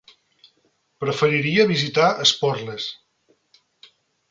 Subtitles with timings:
[1.03, 2.89] Preferiria visitar Esporles.